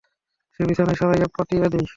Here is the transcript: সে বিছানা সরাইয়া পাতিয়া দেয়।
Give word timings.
সে 0.53 0.61
বিছানা 0.67 0.93
সরাইয়া 0.93 1.27
পাতিয়া 1.35 1.67
দেয়। 1.67 1.87